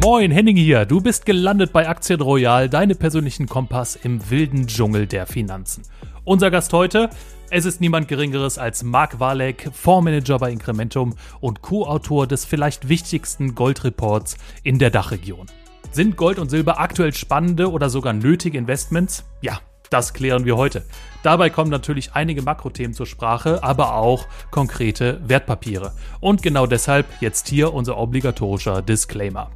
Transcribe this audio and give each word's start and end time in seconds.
Moin, 0.00 0.30
Henning 0.30 0.56
hier. 0.56 0.86
Du 0.86 1.00
bist 1.00 1.26
gelandet 1.26 1.72
bei 1.72 1.88
Aktien 1.88 2.20
Royal, 2.20 2.68
deine 2.68 2.94
persönlichen 2.94 3.48
Kompass 3.48 3.96
im 3.96 4.30
wilden 4.30 4.68
Dschungel 4.68 5.08
der 5.08 5.26
Finanzen. 5.26 5.82
Unser 6.22 6.52
Gast 6.52 6.72
heute, 6.72 7.10
es 7.50 7.64
ist 7.64 7.80
niemand 7.80 8.06
Geringeres 8.06 8.58
als 8.58 8.84
Marc 8.84 9.18
Walek, 9.18 9.68
Fondsmanager 9.72 10.38
bei 10.38 10.52
Incrementum 10.52 11.16
und 11.40 11.62
Co-Autor 11.62 12.28
des 12.28 12.44
vielleicht 12.44 12.88
wichtigsten 12.88 13.56
Goldreports 13.56 14.38
in 14.62 14.78
der 14.78 14.90
Dachregion. 14.90 15.46
Sind 15.90 16.16
Gold 16.16 16.38
und 16.38 16.48
Silber 16.48 16.78
aktuell 16.78 17.12
spannende 17.12 17.68
oder 17.68 17.90
sogar 17.90 18.12
nötige 18.12 18.56
Investments? 18.56 19.24
Ja, 19.40 19.58
das 19.90 20.14
klären 20.14 20.44
wir 20.44 20.56
heute. 20.56 20.84
Dabei 21.24 21.50
kommen 21.50 21.70
natürlich 21.70 22.12
einige 22.12 22.42
Makrothemen 22.42 22.94
zur 22.94 23.06
Sprache, 23.06 23.64
aber 23.64 23.94
auch 23.94 24.26
konkrete 24.52 25.20
Wertpapiere. 25.26 25.92
Und 26.20 26.42
genau 26.42 26.66
deshalb 26.66 27.06
jetzt 27.20 27.48
hier 27.48 27.74
unser 27.74 27.98
obligatorischer 27.98 28.80
Disclaimer. 28.80 29.50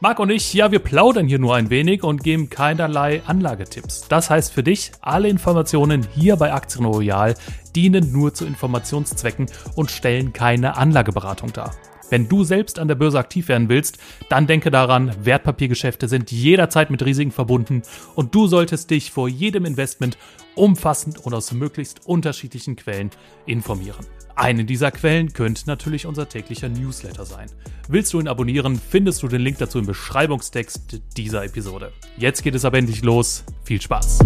Marc 0.00 0.20
und 0.20 0.30
ich, 0.30 0.54
ja, 0.54 0.70
wir 0.70 0.78
plaudern 0.78 1.26
hier 1.26 1.40
nur 1.40 1.56
ein 1.56 1.70
wenig 1.70 2.04
und 2.04 2.22
geben 2.22 2.48
keinerlei 2.48 3.20
Anlagetipps. 3.26 4.06
Das 4.08 4.30
heißt 4.30 4.52
für 4.52 4.62
dich, 4.62 4.92
alle 5.00 5.28
Informationen 5.28 6.06
hier 6.14 6.36
bei 6.36 6.52
Aktien 6.52 6.84
Royal 6.84 7.34
dienen 7.74 8.12
nur 8.12 8.32
zu 8.32 8.46
Informationszwecken 8.46 9.46
und 9.74 9.90
stellen 9.90 10.32
keine 10.32 10.76
Anlageberatung 10.76 11.52
dar. 11.52 11.72
Wenn 12.10 12.28
du 12.28 12.44
selbst 12.44 12.78
an 12.78 12.86
der 12.86 12.94
Börse 12.94 13.18
aktiv 13.18 13.48
werden 13.48 13.68
willst, 13.68 13.98
dann 14.28 14.46
denke 14.46 14.70
daran, 14.70 15.12
Wertpapiergeschäfte 15.24 16.06
sind 16.06 16.30
jederzeit 16.30 16.90
mit 16.90 17.04
Risiken 17.04 17.32
verbunden 17.32 17.82
und 18.14 18.32
du 18.36 18.46
solltest 18.46 18.90
dich 18.90 19.10
vor 19.10 19.28
jedem 19.28 19.64
Investment 19.64 20.16
umfassend 20.54 21.18
und 21.26 21.34
aus 21.34 21.50
möglichst 21.50 22.06
unterschiedlichen 22.06 22.76
Quellen 22.76 23.10
informieren. 23.46 24.06
Eine 24.40 24.64
dieser 24.64 24.92
Quellen 24.92 25.32
könnte 25.32 25.62
natürlich 25.66 26.06
unser 26.06 26.28
täglicher 26.28 26.68
Newsletter 26.68 27.24
sein. 27.24 27.48
Willst 27.88 28.12
du 28.12 28.20
ihn 28.20 28.28
abonnieren, 28.28 28.78
findest 28.80 29.24
du 29.24 29.26
den 29.26 29.40
Link 29.40 29.58
dazu 29.58 29.80
im 29.80 29.86
Beschreibungstext 29.86 31.00
dieser 31.16 31.44
Episode. 31.44 31.90
Jetzt 32.16 32.44
geht 32.44 32.54
es 32.54 32.64
aber 32.64 32.78
endlich 32.78 33.02
los. 33.02 33.42
Viel 33.64 33.82
Spaß! 33.82 34.20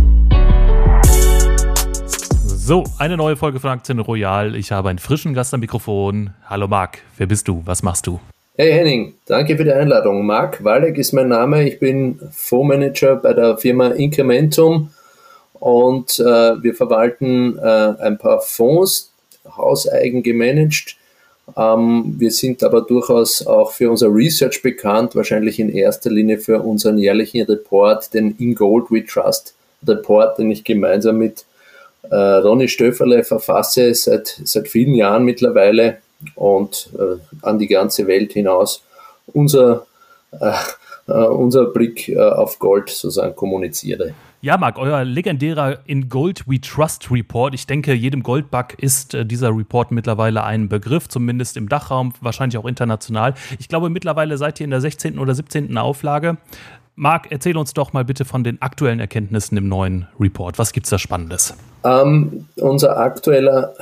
So, 2.45 2.85
eine 2.99 3.17
neue 3.17 3.37
Folge 3.37 3.59
von 3.59 3.71
Aktien 3.71 4.01
Royal. 4.01 4.55
Ich 4.55 4.71
habe 4.71 4.91
einen 4.91 4.99
frischen 4.99 5.33
Gast 5.33 5.55
am 5.55 5.61
Mikrofon. 5.61 6.35
Hallo 6.45 6.69
Marc, 6.69 6.99
wer 7.17 7.27
bist 7.27 7.49
du? 7.49 7.63
Was 7.65 7.83
machst 7.83 8.07
du? 8.07 8.21
Hey 8.57 8.71
Henning, 8.71 9.15
danke 9.25 9.57
für 9.57 9.65
die 9.65 9.73
Einladung. 9.73 10.27
Marc 10.27 10.63
Walleck 10.63 10.99
ist 10.99 11.13
mein 11.13 11.29
Name. 11.29 11.67
Ich 11.67 11.79
bin 11.79 12.21
Fondsmanager 12.33 13.17
bei 13.17 13.33
der 13.33 13.57
Firma 13.57 13.89
Incrementum 13.89 14.91
und 15.55 16.19
äh, 16.19 16.63
wir 16.63 16.75
verwalten 16.75 17.59
äh, 17.59 17.95
ein 17.99 18.19
paar 18.19 18.43
Fonds, 18.43 19.12
hauseigen 19.49 20.23
gemanagt. 20.23 20.97
Ähm, 21.57 22.15
wir 22.19 22.31
sind 22.31 22.63
aber 22.63 22.83
durchaus 22.83 23.47
auch 23.47 23.73
für 23.73 23.91
unser 23.91 24.15
Research 24.15 24.63
bekannt, 24.63 25.15
wahrscheinlich 25.17 25.59
in 25.59 25.69
erster 25.69 26.11
Linie 26.11 26.39
für 26.39 26.61
unseren 26.61 26.99
jährlichen 26.99 27.43
Report, 27.47 28.13
den 28.15 28.37
In 28.39 28.55
Gold 28.55 28.91
We 28.91 29.05
Trust 29.05 29.55
Report, 29.87 30.39
den 30.39 30.51
ich 30.51 30.65
gemeinsam 30.65 31.19
mit 31.19 31.45
äh, 32.11 32.15
Ronny 32.15 32.69
Stöferle 32.69 33.25
verfasse 33.25 33.95
seit, 33.95 34.41
seit 34.45 34.69
vielen 34.69 34.95
Jahren 34.95 35.25
mittlerweile 35.25 35.99
und 36.35 36.91
äh, 36.99 37.19
an 37.43 37.59
die 37.59 37.67
ganze 37.67 38.07
Welt 38.07 38.33
hinaus 38.33 38.83
unser, 39.33 39.87
äh, 40.41 40.53
äh 41.09 41.27
unser 41.27 41.67
Blick 41.67 42.09
äh, 42.09 42.19
auf 42.19 42.59
Gold 42.59 42.91
sozusagen 42.91 43.35
kommuniziere. 43.35 44.15
Ja, 44.45 44.57
Marc, 44.57 44.77
euer 44.77 45.05
legendärer 45.05 45.79
In 45.87 46.09
Gold 46.09 46.49
We 46.49 46.61
Trust 46.61 47.13
Report. 47.13 47.55
Ich 47.55 47.69
denke, 47.69 47.93
jedem 47.93 48.25
Goldbug 48.25 48.75
ist 48.77 49.15
äh, 49.15 49.25
dieser 49.25 49.57
Report 49.57 49.93
mittlerweile 49.93 50.43
ein 50.43 50.69
Begriff, 50.69 51.09
zumindest 51.09 51.57
im 51.57 51.69
Dachraum, 51.69 52.13
wahrscheinlich 52.21 52.59
auch 52.59 52.65
international. 52.65 53.35
Ich 53.61 53.69
glaube, 53.69 53.89
mittlerweile 53.89 54.37
seid 54.39 54.59
ihr 54.59 54.65
in 54.65 54.71
der 54.71 54.81
16. 54.81 55.21
oder 55.21 55.33
17. 55.33 55.79
Auflage. 55.79 56.39
Marc, 56.97 57.31
erzähl 57.31 57.57
uns 57.57 57.73
doch 57.73 57.93
mal 57.93 58.05
bitte 58.05 58.25
von 58.25 58.43
den 58.43 58.61
aktuellen 58.61 58.99
Erkenntnissen 58.99 59.57
im 59.57 59.69
neuen 59.69 60.09
Report. 60.19 60.59
Was 60.59 60.73
gibt 60.73 60.87
es 60.87 60.91
da 60.91 60.99
Spannendes? 60.99 61.55
Ähm, 61.85 62.49
unser 62.57 62.97
aktueller 62.97 63.73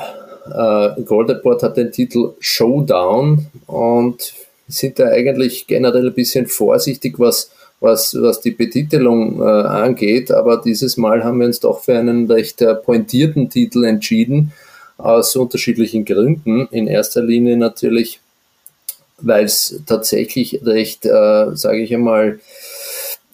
äh, 0.44 1.00
Gold 1.04 1.30
Report 1.30 1.62
hat 1.62 1.78
den 1.78 1.90
Titel 1.90 2.34
Showdown 2.38 3.46
und 3.66 4.34
sind 4.68 4.98
da 4.98 5.06
eigentlich 5.06 5.66
generell 5.66 6.08
ein 6.08 6.14
bisschen 6.14 6.48
vorsichtig, 6.48 7.18
was, 7.18 7.50
was, 7.80 8.14
was 8.14 8.40
die 8.40 8.50
Betitelung 8.50 9.40
äh, 9.40 9.44
angeht. 9.44 10.30
Aber 10.30 10.58
dieses 10.58 10.96
Mal 10.96 11.24
haben 11.24 11.40
wir 11.40 11.46
uns 11.46 11.60
doch 11.60 11.82
für 11.82 11.98
einen 11.98 12.30
recht 12.30 12.60
äh, 12.62 12.74
pointierten 12.74 13.48
Titel 13.50 13.84
entschieden, 13.84 14.52
aus 14.98 15.34
unterschiedlichen 15.34 16.04
Gründen. 16.04 16.68
In 16.70 16.86
erster 16.86 17.22
Linie 17.22 17.56
natürlich, 17.56 18.20
weil 19.18 19.46
es 19.46 19.80
tatsächlich 19.86 20.60
recht, 20.64 21.06
äh, 21.06 21.56
sage 21.56 21.82
ich 21.82 21.94
einmal, 21.94 22.40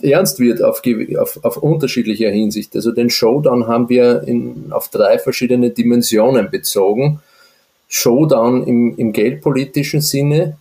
ernst 0.00 0.38
wird 0.38 0.62
auf, 0.62 0.82
auf, 1.18 1.44
auf 1.44 1.56
unterschiedlicher 1.56 2.30
Hinsicht. 2.30 2.74
Also 2.76 2.92
den 2.92 3.10
Showdown 3.10 3.66
haben 3.66 3.88
wir 3.88 4.22
in, 4.26 4.66
auf 4.70 4.88
drei 4.88 5.18
verschiedene 5.18 5.70
Dimensionen 5.70 6.50
bezogen. 6.50 7.20
Showdown 7.88 8.66
im, 8.66 8.96
im 8.96 9.12
geldpolitischen 9.12 10.00
Sinne, 10.00 10.56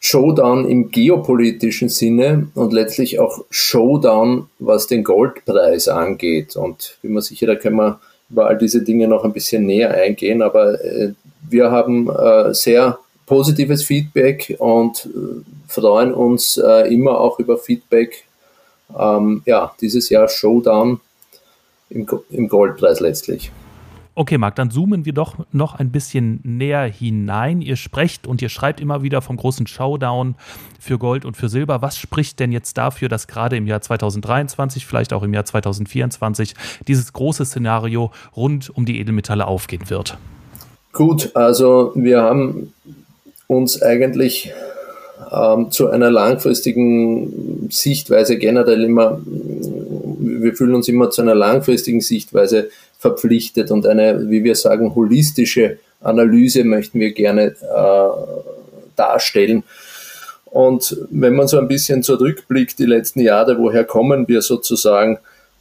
Showdown 0.00 0.68
im 0.68 0.90
geopolitischen 0.90 1.88
Sinne 1.88 2.48
und 2.54 2.72
letztlich 2.72 3.18
auch 3.18 3.44
Showdown, 3.50 4.48
was 4.58 4.86
den 4.86 5.02
Goldpreis 5.04 5.88
angeht. 5.88 6.56
Und 6.56 6.98
wie 7.02 7.08
man 7.08 7.22
sicher, 7.22 7.46
da 7.46 7.56
können 7.56 7.76
wir 7.76 8.00
über 8.30 8.46
all 8.46 8.58
diese 8.58 8.82
Dinge 8.82 9.08
noch 9.08 9.24
ein 9.24 9.32
bisschen 9.32 9.66
näher 9.66 9.92
eingehen, 9.92 10.42
aber 10.42 10.82
äh, 10.84 11.12
wir 11.48 11.70
haben 11.70 12.10
äh, 12.10 12.54
sehr 12.54 12.98
positives 13.26 13.84
Feedback 13.84 14.56
und 14.58 15.06
äh, 15.06 15.42
freuen 15.66 16.14
uns 16.14 16.56
äh, 16.56 16.92
immer 16.92 17.20
auch 17.20 17.38
über 17.38 17.58
Feedback. 17.58 18.24
Ähm, 18.98 19.42
ja, 19.44 19.74
dieses 19.80 20.08
Jahr 20.08 20.28
Showdown 20.28 21.00
im, 21.90 22.06
im 22.30 22.48
Goldpreis 22.48 23.00
letztlich. 23.00 23.50
Okay, 24.18 24.36
Marc, 24.36 24.56
dann 24.56 24.72
zoomen 24.72 25.04
wir 25.04 25.12
doch 25.12 25.36
noch 25.52 25.76
ein 25.76 25.92
bisschen 25.92 26.40
näher 26.42 26.82
hinein. 26.82 27.62
Ihr 27.62 27.76
sprecht 27.76 28.26
und 28.26 28.42
ihr 28.42 28.48
schreibt 28.48 28.80
immer 28.80 29.04
wieder 29.04 29.22
vom 29.22 29.36
großen 29.36 29.68
Showdown 29.68 30.34
für 30.80 30.98
Gold 30.98 31.24
und 31.24 31.36
für 31.36 31.48
Silber. 31.48 31.82
Was 31.82 31.98
spricht 31.98 32.40
denn 32.40 32.50
jetzt 32.50 32.76
dafür, 32.76 33.08
dass 33.08 33.28
gerade 33.28 33.56
im 33.56 33.68
Jahr 33.68 33.80
2023, 33.80 34.86
vielleicht 34.86 35.12
auch 35.12 35.22
im 35.22 35.34
Jahr 35.34 35.44
2024, 35.44 36.54
dieses 36.88 37.12
große 37.12 37.44
Szenario 37.44 38.10
rund 38.36 38.76
um 38.76 38.86
die 38.86 38.98
Edelmetalle 38.98 39.46
aufgehen 39.46 39.88
wird? 39.88 40.18
Gut, 40.92 41.30
also 41.34 41.92
wir 41.94 42.20
haben 42.20 42.72
uns 43.46 43.80
eigentlich 43.80 44.52
ähm, 45.30 45.70
zu 45.70 45.90
einer 45.90 46.10
langfristigen 46.10 47.68
Sichtweise 47.70 48.36
generell 48.36 48.82
immer, 48.82 49.20
wir 49.24 50.54
fühlen 50.54 50.74
uns 50.74 50.88
immer 50.88 51.08
zu 51.10 51.22
einer 51.22 51.36
langfristigen 51.36 52.00
Sichtweise 52.00 52.68
verpflichtet 52.98 53.70
und 53.70 53.86
eine, 53.86 54.28
wie 54.28 54.44
wir 54.44 54.56
sagen, 54.56 54.94
holistische 54.94 55.78
Analyse 56.00 56.64
möchten 56.64 57.00
wir 57.00 57.12
gerne 57.12 57.54
äh, 57.62 58.08
darstellen. 58.96 59.62
Und 60.46 60.96
wenn 61.10 61.34
man 61.34 61.46
so 61.46 61.58
ein 61.58 61.68
bisschen 61.68 62.02
zurückblickt, 62.02 62.78
die 62.78 62.86
letzten 62.86 63.20
Jahre, 63.20 63.58
woher 63.58 63.84
kommen 63.84 64.26
wir 64.28 64.42
sozusagen? 64.42 65.18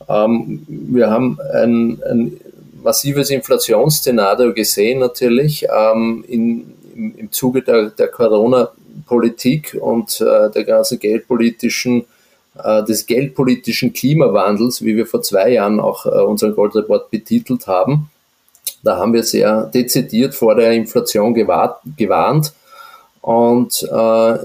Ähm, 0.09 0.65
wir 0.67 1.09
haben 1.09 1.39
ein, 1.53 2.01
ein 2.09 2.39
massives 2.83 3.29
Inflationsszenario 3.29 4.53
gesehen 4.53 4.99
natürlich 4.99 5.67
ähm, 5.69 6.23
in, 6.27 6.73
im, 6.95 7.15
im 7.17 7.31
Zuge 7.31 7.61
der, 7.61 7.89
der 7.89 8.07
Corona-Politik 8.07 9.77
und 9.79 10.21
äh, 10.21 10.49
der 10.51 10.63
ganzen 10.63 10.99
geldpolitischen 10.99 12.05
des 12.87 13.05
geldpolitischen 13.05 13.93
Klimawandels, 13.93 14.83
wie 14.83 14.95
wir 14.95 15.05
vor 15.05 15.21
zwei 15.21 15.51
Jahren 15.51 15.79
auch 15.79 16.05
äh, 16.05 16.09
unseren 16.09 16.55
Goldreport 16.55 17.11
betitelt 17.11 17.67
haben. 17.67 18.09
Da 18.83 18.97
haben 18.97 19.13
wir 19.13 19.23
sehr 19.23 19.63
dezidiert 19.63 20.35
vor 20.35 20.55
der 20.55 20.71
Inflation 20.71 21.33
gewarnt 21.33 22.53
und 23.21 23.83
äh, 23.83 24.37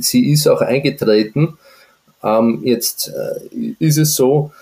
sie 0.00 0.30
ist 0.30 0.46
auch 0.46 0.60
eingetreten. 0.60 1.58
Ähm, 2.22 2.60
jetzt 2.64 3.08
äh, 3.08 3.74
ist 3.78 3.98
es 3.98 4.14
so, 4.14 4.52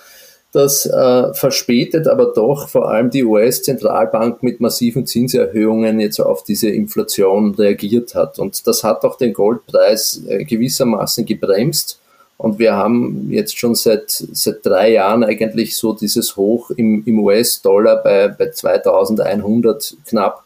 dass 0.53 0.87
äh, 0.87 1.35
verspätet 1.35 2.07
aber 2.07 2.33
doch 2.33 2.69
vor 2.69 2.89
allem 2.89 3.11
die 3.11 3.25
US-Zentralbank 3.25 4.43
mit 4.43 4.61
massiven 4.61 5.05
Zinserhöhungen 5.05 5.99
jetzt 5.99 6.21
auf 6.21 6.45
diese 6.45 6.71
Inflation 6.71 7.55
reagiert 7.57 8.15
hat. 8.15 8.39
Und 8.39 8.67
das 8.67 8.85
hat 8.85 9.05
auch 9.05 9.19
den 9.19 9.33
Goldpreis 9.33 10.23
äh, 10.29 10.45
gewissermaßen 10.45 11.27
gebremst. 11.27 11.99
Und 12.37 12.59
wir 12.59 12.75
haben 12.75 13.31
jetzt 13.31 13.57
schon 13.59 13.75
seit, 13.75 14.11
seit 14.11 14.67
drei 14.67 14.93
Jahren 14.93 15.23
eigentlich 15.23 15.77
so 15.77 15.93
dieses 15.93 16.37
Hoch 16.37 16.71
im, 16.71 17.05
im 17.07 17.21
US-Dollar 17.21 18.03
bei, 18.03 18.29
bei 18.29 18.51
2100 18.51 19.97
knapp. 20.07 20.45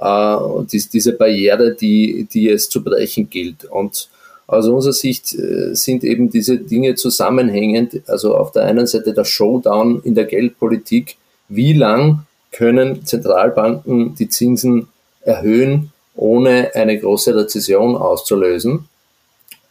Äh, 0.00 0.64
dies, 0.70 0.88
diese 0.88 1.12
Barriere, 1.12 1.74
die, 1.74 2.26
die 2.32 2.48
es 2.48 2.68
zu 2.68 2.82
brechen 2.82 3.28
gilt. 3.28 3.64
Und 3.66 4.08
aus 4.46 4.66
unserer 4.66 4.94
Sicht 4.94 5.34
äh, 5.34 5.74
sind 5.74 6.02
eben 6.04 6.30
diese 6.30 6.56
Dinge 6.58 6.94
zusammenhängend. 6.94 8.02
Also 8.06 8.34
auf 8.34 8.52
der 8.52 8.64
einen 8.64 8.86
Seite 8.86 9.12
der 9.12 9.24
Showdown 9.24 10.00
in 10.04 10.14
der 10.14 10.24
Geldpolitik. 10.24 11.18
Wie 11.48 11.74
lang 11.74 12.26
können 12.52 13.04
Zentralbanken 13.04 14.14
die 14.14 14.28
Zinsen 14.28 14.88
erhöhen, 15.22 15.92
ohne 16.14 16.74
eine 16.74 16.98
große 16.98 17.36
Rezession 17.36 17.96
auszulösen? 17.96 18.88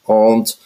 Und 0.05 0.57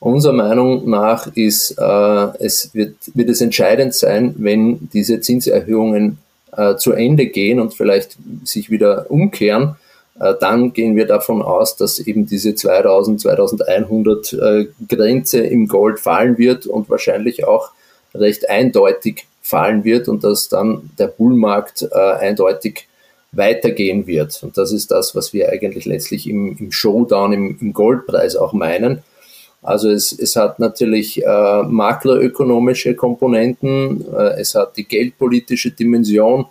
unserer 0.00 0.32
Meinung 0.32 0.88
nach 0.88 1.28
ist, 1.34 1.78
äh, 1.78 2.28
es 2.38 2.74
wird, 2.74 2.96
wird 3.14 3.28
es 3.28 3.40
entscheidend 3.40 3.94
sein, 3.94 4.34
wenn 4.38 4.88
diese 4.92 5.20
Zinserhöhungen 5.20 6.18
äh, 6.56 6.76
zu 6.76 6.92
Ende 6.92 7.26
gehen 7.26 7.60
und 7.60 7.74
vielleicht 7.74 8.16
sich 8.44 8.70
wieder 8.70 9.10
umkehren, 9.10 9.76
äh, 10.18 10.34
dann 10.40 10.72
gehen 10.72 10.96
wir 10.96 11.06
davon 11.06 11.42
aus, 11.42 11.76
dass 11.76 11.98
eben 11.98 12.26
diese 12.26 12.54
2000, 12.54 13.20
2100 13.20 14.32
äh, 14.32 14.66
Grenze 14.88 15.40
im 15.40 15.68
Gold 15.68 16.00
fallen 16.00 16.38
wird 16.38 16.66
und 16.66 16.90
wahrscheinlich 16.90 17.44
auch 17.46 17.70
recht 18.14 18.48
eindeutig 18.48 19.26
fallen 19.42 19.84
wird 19.84 20.08
und 20.08 20.24
dass 20.24 20.48
dann 20.48 20.90
der 20.98 21.08
Bullmarkt 21.08 21.88
äh, 21.90 21.96
eindeutig 21.96 22.88
weitergehen 23.32 24.06
wird. 24.06 24.42
Und 24.42 24.58
das 24.58 24.72
ist 24.72 24.90
das, 24.90 25.14
was 25.14 25.32
wir 25.32 25.50
eigentlich 25.50 25.84
letztlich 25.84 26.28
im, 26.28 26.56
im 26.58 26.72
Showdown, 26.72 27.32
im, 27.32 27.58
im 27.60 27.72
Goldpreis 27.72 28.36
auch 28.36 28.52
meinen. 28.52 29.02
Also 29.62 29.90
es, 29.90 30.12
es 30.12 30.36
hat 30.36 30.58
natürlich 30.58 31.22
äh, 31.22 31.62
makroökonomische 31.62 32.94
Komponenten, 32.94 34.04
äh, 34.12 34.40
es 34.40 34.54
hat 34.54 34.76
die 34.76 34.84
geldpolitische 34.84 35.70
Dimension 35.70 36.46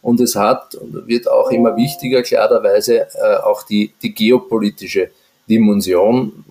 und 0.00 0.20
es 0.20 0.36
hat, 0.36 0.74
und 0.74 1.06
wird 1.06 1.28
auch 1.28 1.50
immer 1.50 1.76
wichtiger, 1.76 2.22
klarerweise 2.22 3.06
äh, 3.14 3.36
auch 3.42 3.64
die, 3.64 3.92
die 4.02 4.14
geopolitische 4.14 5.10
Dimension, 5.48 6.44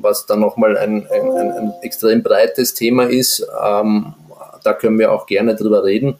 was 0.00 0.26
dann 0.26 0.40
nochmal 0.40 0.76
ein, 0.76 1.06
ein, 1.10 1.30
ein, 1.30 1.52
ein 1.52 1.72
extrem 1.82 2.22
breites 2.22 2.74
Thema 2.74 3.04
ist. 3.04 3.46
Ähm, 3.64 4.14
da 4.62 4.72
können 4.72 4.98
wir 4.98 5.12
auch 5.12 5.26
gerne 5.26 5.54
drüber 5.54 5.84
reden. 5.84 6.18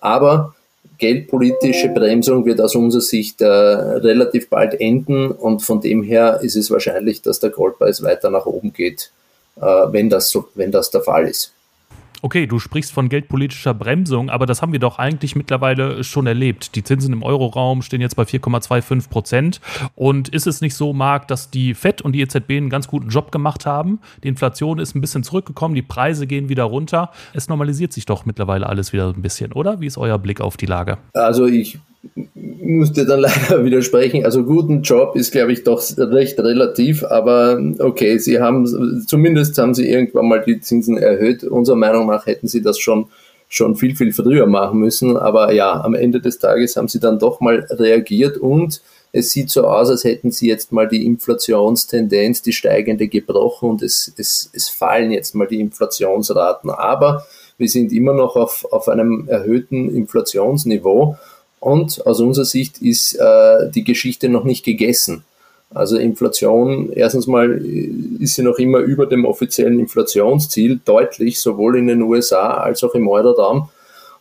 Aber 0.00 0.55
geldpolitische 0.98 1.88
Bremsung 1.88 2.44
wird 2.46 2.60
aus 2.60 2.74
unserer 2.74 3.02
Sicht 3.02 3.40
äh, 3.40 3.46
relativ 3.46 4.48
bald 4.48 4.80
enden 4.80 5.30
und 5.30 5.62
von 5.62 5.80
dem 5.80 6.02
her 6.02 6.40
ist 6.42 6.56
es 6.56 6.70
wahrscheinlich, 6.70 7.22
dass 7.22 7.40
der 7.40 7.50
Goldpreis 7.50 8.02
weiter 8.02 8.30
nach 8.30 8.46
oben 8.46 8.72
geht, 8.72 9.10
äh, 9.56 9.62
wenn, 9.62 10.10
das 10.10 10.30
so, 10.30 10.48
wenn 10.54 10.70
das 10.70 10.90
der 10.90 11.02
Fall 11.02 11.28
ist. 11.28 11.52
Okay, 12.22 12.46
du 12.46 12.58
sprichst 12.58 12.92
von 12.92 13.08
geldpolitischer 13.08 13.74
Bremsung, 13.74 14.30
aber 14.30 14.46
das 14.46 14.62
haben 14.62 14.72
wir 14.72 14.78
doch 14.78 14.98
eigentlich 14.98 15.36
mittlerweile 15.36 16.02
schon 16.02 16.26
erlebt. 16.26 16.74
Die 16.74 16.82
Zinsen 16.82 17.12
im 17.12 17.22
Euroraum 17.22 17.82
stehen 17.82 18.00
jetzt 18.00 18.16
bei 18.16 18.22
4,25 18.22 19.08
Prozent. 19.08 19.60
Und 19.94 20.28
ist 20.30 20.46
es 20.46 20.60
nicht 20.60 20.74
so, 20.74 20.92
Marc, 20.92 21.28
dass 21.28 21.50
die 21.50 21.74
FED 21.74 22.02
und 22.02 22.12
die 22.12 22.20
EZB 22.20 22.50
einen 22.52 22.70
ganz 22.70 22.88
guten 22.88 23.08
Job 23.08 23.32
gemacht 23.32 23.66
haben? 23.66 24.00
Die 24.22 24.28
Inflation 24.28 24.78
ist 24.78 24.94
ein 24.94 25.00
bisschen 25.00 25.22
zurückgekommen, 25.22 25.74
die 25.74 25.82
Preise 25.82 26.26
gehen 26.26 26.48
wieder 26.48 26.64
runter. 26.64 27.10
Es 27.34 27.48
normalisiert 27.48 27.92
sich 27.92 28.06
doch 28.06 28.24
mittlerweile 28.24 28.66
alles 28.66 28.92
wieder 28.92 29.08
ein 29.08 29.22
bisschen, 29.22 29.52
oder? 29.52 29.80
Wie 29.80 29.86
ist 29.86 29.98
euer 29.98 30.18
Blick 30.18 30.40
auf 30.40 30.56
die 30.56 30.66
Lage? 30.66 30.98
Also 31.12 31.46
ich 31.46 31.78
musste 32.34 33.06
dann 33.06 33.20
leider 33.20 33.64
widersprechen. 33.64 34.24
Also 34.24 34.44
guten 34.44 34.82
Job 34.82 35.16
ist, 35.16 35.32
glaube 35.32 35.52
ich, 35.52 35.64
doch 35.64 35.82
recht 35.96 36.38
relativ, 36.38 37.04
aber 37.04 37.60
okay, 37.78 38.18
sie 38.18 38.40
haben, 38.40 39.04
zumindest 39.06 39.58
haben 39.58 39.74
sie 39.74 39.88
irgendwann 39.88 40.28
mal 40.28 40.42
die 40.44 40.60
Zinsen 40.60 40.96
erhöht. 40.96 41.44
Unserer 41.44 41.76
Meinung 41.76 42.06
nach 42.06 42.26
hätten 42.26 42.48
sie 42.48 42.62
das 42.62 42.78
schon, 42.78 43.06
schon 43.48 43.76
viel, 43.76 43.96
viel 43.96 44.12
früher 44.12 44.46
machen 44.46 44.80
müssen. 44.80 45.16
Aber 45.16 45.52
ja, 45.52 45.80
am 45.80 45.94
Ende 45.94 46.20
des 46.20 46.38
Tages 46.38 46.76
haben 46.76 46.88
sie 46.88 47.00
dann 47.00 47.18
doch 47.18 47.40
mal 47.40 47.66
reagiert 47.70 48.38
und 48.38 48.80
es 49.12 49.30
sieht 49.30 49.48
so 49.48 49.64
aus, 49.64 49.88
als 49.88 50.04
hätten 50.04 50.30
sie 50.30 50.46
jetzt 50.46 50.72
mal 50.72 50.86
die 50.86 51.06
Inflationstendenz, 51.06 52.42
die 52.42 52.52
steigende 52.52 53.08
gebrochen 53.08 53.70
und 53.70 53.82
es, 53.82 54.12
es, 54.18 54.50
es 54.52 54.68
fallen 54.68 55.10
jetzt 55.10 55.34
mal 55.34 55.46
die 55.46 55.58
Inflationsraten. 55.58 56.68
Aber 56.68 57.24
wir 57.56 57.68
sind 57.68 57.92
immer 57.92 58.12
noch 58.12 58.36
auf, 58.36 58.66
auf 58.70 58.88
einem 58.88 59.26
erhöhten 59.28 59.94
Inflationsniveau. 59.94 61.16
Und 61.66 62.06
aus 62.06 62.20
unserer 62.20 62.44
Sicht 62.44 62.78
ist 62.78 63.14
äh, 63.14 63.68
die 63.74 63.82
Geschichte 63.82 64.28
noch 64.28 64.44
nicht 64.44 64.64
gegessen. 64.64 65.24
Also 65.74 65.96
Inflation, 65.96 66.92
erstens 66.92 67.26
mal 67.26 67.60
äh, 67.60 67.90
ist 68.20 68.36
sie 68.36 68.44
noch 68.44 68.60
immer 68.60 68.78
über 68.78 69.06
dem 69.06 69.24
offiziellen 69.24 69.80
Inflationsziel, 69.80 70.78
deutlich, 70.84 71.40
sowohl 71.40 71.76
in 71.76 71.88
den 71.88 72.02
USA 72.02 72.58
als 72.58 72.84
auch 72.84 72.94
im 72.94 73.08
Euroraum. 73.08 73.68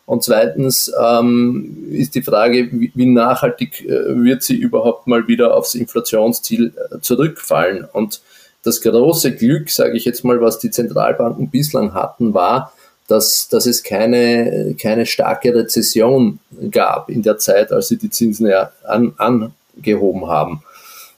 Und 0.08 0.24
zweitens 0.24 0.92
ähm, 1.00 1.86
ist 1.92 2.16
die 2.16 2.24
Frage, 2.24 2.68
wie, 2.72 2.92
wie 2.96 3.06
nachhaltig 3.06 3.86
äh, 3.86 4.24
wird 4.24 4.42
sie 4.42 4.56
überhaupt 4.56 5.06
mal 5.06 5.28
wieder 5.28 5.56
aufs 5.56 5.76
Inflationsziel 5.76 6.74
äh, 6.76 7.00
zurückfallen. 7.00 7.86
Und 7.94 8.22
das 8.64 8.82
große 8.82 9.36
Glück, 9.36 9.70
sage 9.70 9.96
ich 9.96 10.06
jetzt 10.06 10.24
mal, 10.24 10.42
was 10.42 10.58
die 10.58 10.72
Zentralbanken 10.72 11.52
bislang 11.52 11.94
hatten, 11.94 12.34
war, 12.34 12.74
dass, 13.07 13.48
dass 13.50 13.66
es 13.66 13.84
keine, 13.84 14.75
keine 14.80 15.06
starke 15.06 15.54
Rezession 15.54 16.40
gab 16.72 17.10
in 17.10 17.22
der 17.22 17.38
Zeit, 17.38 17.72
als 17.72 17.88
sie 17.88 17.98
die 17.98 18.10
Zinsen 18.10 18.52
an, 18.84 19.13
angehoben 19.18 20.28
haben. 20.28 20.63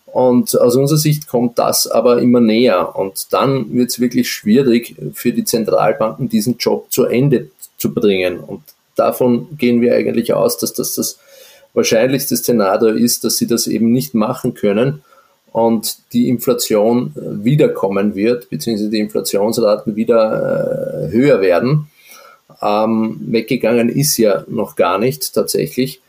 Und 0.06 0.60
aus 0.60 0.76
unserer 0.76 0.98
Sicht 0.98 1.28
kommt 1.28 1.60
das 1.60 1.88
aber 1.88 2.22
immer 2.22 2.40
näher. 2.40 2.96
Und 2.96 3.32
dann 3.32 3.74
wird 3.74 3.90
es 3.92 4.00
wirklich 4.00 4.30
schwierig 4.30 4.96
für 5.14 5.32
die 5.32 5.44
Zentralbanken, 5.44 6.30
diesen 6.30 6.58
Job 6.58 6.88
zu 6.90 7.06
Ende 7.06 7.50
zu 7.78 7.94
bringen. 7.94 8.40
Und 8.40 8.64
davon 8.96 9.48
gehen 9.58 9.82
wir 9.82 9.94
eigentlich 9.94 10.34
aus, 10.34 10.58
dass 10.58 10.74
das 10.74 10.96
das 10.96 11.20
wahrscheinlichste 11.74 12.36
Szenario 12.36 12.96
ist, 12.96 13.24
dass 13.24 13.38
sie 13.38 13.48
das 13.48 13.68
eben 13.68 13.92
nicht 13.92 14.14
machen 14.14 14.56
können 14.56 15.04
und 15.58 16.14
die 16.14 16.30
Inflation 16.30 17.14
äh, 17.16 17.44
wiederkommen 17.44 18.14
wird, 18.14 18.48
beziehungsweise 18.52 18.92
die 18.92 19.00
Inflationsraten 19.00 19.96
wieder 19.96 21.08
äh, 21.10 21.12
höher 21.12 21.42
werden. 21.42 21.88
Ähm, 22.62 23.20
weggegangen 23.22 23.90
ist 23.90 24.18
ja 24.18 24.46
noch 24.48 24.76
gar 24.76 25.00
nicht 25.00 25.34
tatsächlich. 25.34 26.00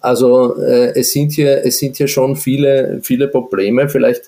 Also 0.00 0.60
äh, 0.60 0.98
es 0.98 1.12
sind 1.12 1.30
hier 1.30 1.64
es 1.64 1.78
sind 1.78 1.96
hier 1.96 2.08
schon 2.08 2.34
viele 2.34 2.98
viele 3.00 3.28
Probleme. 3.28 3.88
Vielleicht 3.88 4.22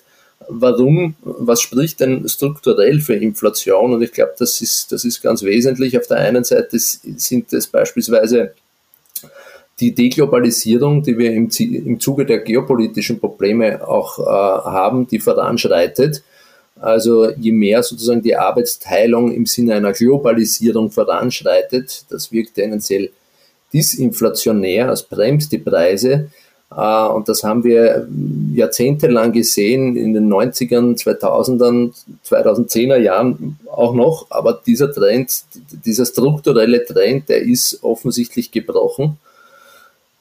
warum 0.47 1.15
was 1.23 1.59
spricht 1.59 1.99
denn 1.99 2.29
strukturell 2.29 3.01
für 3.01 3.15
Inflation? 3.15 3.93
Und 3.93 4.01
ich 4.01 4.13
glaube, 4.13 4.35
das 4.39 4.61
ist 4.61 4.93
das 4.93 5.03
ist 5.03 5.21
ganz 5.21 5.43
wesentlich. 5.43 5.97
Auf 5.97 6.07
der 6.07 6.19
einen 6.19 6.45
Seite 6.45 6.79
sind 6.79 7.51
es 7.51 7.67
beispielsweise 7.67 8.53
die 9.79 9.95
Deglobalisierung, 9.95 11.03
die 11.03 11.17
wir 11.17 11.31
im, 11.31 11.49
im 11.59 11.99
Zuge 11.99 12.25
der 12.25 12.39
geopolitischen 12.39 13.19
Probleme 13.19 13.87
auch 13.87 14.19
äh, 14.19 14.23
haben, 14.23 15.07
die 15.07 15.19
voranschreitet. 15.19 16.23
Also 16.79 17.29
je 17.31 17.51
mehr 17.51 17.83
sozusagen 17.83 18.21
die 18.21 18.35
Arbeitsteilung 18.35 19.31
im 19.31 19.45
Sinne 19.45 19.75
einer 19.75 19.91
Globalisierung 19.91 20.91
voranschreitet, 20.91 22.05
das 22.09 22.31
wirkt 22.31 22.55
tendenziell 22.55 23.11
disinflationär, 23.73 24.89
es 24.89 25.03
bremst 25.03 25.51
die 25.51 25.57
Preise. 25.57 26.29
Äh, 26.75 27.07
und 27.07 27.29
das 27.29 27.43
haben 27.43 27.63
wir 27.63 28.07
jahrzehntelang 28.53 29.31
gesehen, 29.31 29.95
in 29.95 30.13
den 30.13 30.31
90ern, 30.31 30.97
2000ern, 30.97 31.93
2010er 32.27 32.97
Jahren 32.97 33.59
auch 33.71 33.93
noch. 33.93 34.27
Aber 34.29 34.61
dieser 34.65 34.91
Trend, 34.91 35.43
dieser 35.85 36.05
strukturelle 36.05 36.85
Trend, 36.85 37.29
der 37.29 37.41
ist 37.41 37.79
offensichtlich 37.83 38.51
gebrochen. 38.51 39.17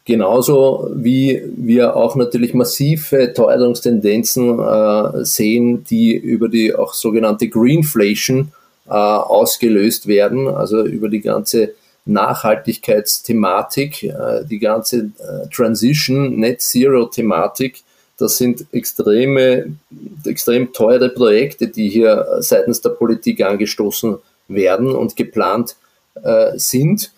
Genauso 0.09 0.91
wie 0.95 1.43
wir 1.55 1.95
auch 1.95 2.17
natürlich 2.17 2.55
massive 2.55 3.35
Teuerungstendenzen 3.35 4.59
äh, 4.59 5.23
sehen, 5.27 5.85
die 5.85 6.17
über 6.17 6.49
die 6.49 6.75
auch 6.75 6.95
sogenannte 6.95 7.47
Greenflation 7.47 8.51
äh, 8.87 8.93
ausgelöst 8.93 10.07
werden, 10.07 10.49
also 10.49 10.83
über 10.83 11.11
die 11.11 11.21
ganze 11.21 11.75
Nachhaltigkeitsthematik, 12.07 14.05
äh, 14.05 14.47
die 14.49 14.59
ganze 14.59 15.11
äh, 15.19 15.47
Transition, 15.55 16.41
Net 16.41 16.63
Zero 16.63 17.05
Thematik. 17.05 17.83
Das 18.17 18.39
sind 18.39 18.65
extreme, 18.73 19.77
extrem 20.25 20.73
teure 20.73 21.11
Projekte, 21.11 21.69
die 21.69 21.91
hier 21.91 22.39
seitens 22.39 22.81
der 22.81 22.91
Politik 22.91 23.43
angestoßen 23.43 24.17
werden 24.49 24.91
und 24.91 25.17
geplant 25.17 25.77
äh, 26.23 26.53
sind 26.57 27.11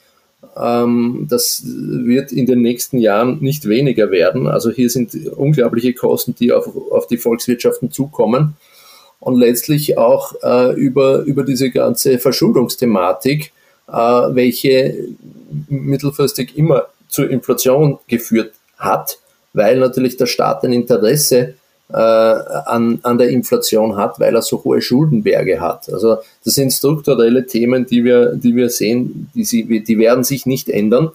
das 0.55 1.63
wird 1.65 2.33
in 2.33 2.47
den 2.47 2.61
nächsten 2.61 2.99
Jahren 2.99 3.39
nicht 3.41 3.69
weniger 3.69 4.11
werden. 4.11 4.47
Also 4.47 4.71
hier 4.71 4.91
sind 4.91 5.15
unglaubliche 5.37 5.95
Kosten, 5.95 6.35
die 6.35 6.53
auf, 6.53 6.69
auf 6.91 7.07
die 7.07 7.19
Volkswirtschaften 7.19 7.91
zukommen. 7.91 8.57
Und 9.21 9.37
letztlich 9.37 9.99
auch 9.99 10.35
äh, 10.43 10.75
über, 10.75 11.21
über 11.23 11.45
diese 11.45 11.71
ganze 11.71 12.19
Verschuldungsthematik, 12.19 13.53
äh, 13.89 13.93
welche 13.93 15.09
mittelfristig 15.69 16.57
immer 16.57 16.87
zur 17.09 17.29
Inflation 17.31 17.99
geführt 18.09 18.55
hat, 18.79 19.19
weil 19.53 19.79
natürlich 19.79 20.17
der 20.17 20.27
Staat 20.27 20.65
ein 20.65 20.73
Interesse 20.73 21.55
an, 21.97 23.01
an 23.03 23.19
der 23.19 23.29
Inflation 23.29 23.97
hat, 23.97 24.21
weil 24.21 24.35
er 24.35 24.43
so 24.43 24.63
hohe 24.65 24.81
Schuldenberge 24.81 25.61
hat. 25.61 25.93
Also 25.93 26.19
das 26.45 26.55
sind 26.55 26.73
strukturelle 26.73 27.47
Themen, 27.47 27.87
die 27.87 28.05
wir, 28.05 28.35
die 28.35 28.55
wir 28.55 28.71
sehen, 28.71 29.31
die, 29.35 29.45
sie, 29.45 29.81
die 29.81 29.99
werden 29.99 30.25
sich 30.25 30.47
nicht 30.47 30.69
ändern. 30.69 31.11